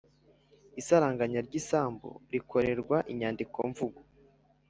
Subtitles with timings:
[0.81, 3.99] Isaranganya ry isambu rikorerwa inyandikomvugo